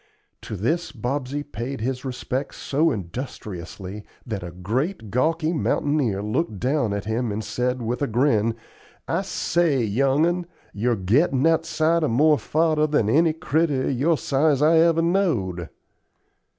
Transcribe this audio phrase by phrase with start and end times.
[0.41, 6.91] To this Bobsey paid his respects so industriously that a great, gawky mountaineer looked down
[6.91, 8.55] at him and said, with a grin,
[9.07, 14.17] "I say, young 'un, you're gettin' outside of more fodder than any critter of your
[14.17, 15.69] size I ever knowed."